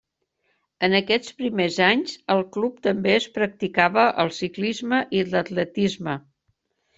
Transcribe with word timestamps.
En 0.85 0.93
aquests 0.99 1.33
primers 1.41 1.77
anys, 1.87 2.15
al 2.35 2.41
club, 2.55 2.79
també 2.87 3.11
es 3.19 3.27
practicava 3.35 4.07
el 4.25 4.33
ciclisme 4.39 5.03
i 5.19 5.23
l'atletisme. 5.35 6.19